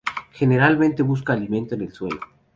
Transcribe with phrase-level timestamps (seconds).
[0.33, 2.19] Generalmente busca alimento en el suelo.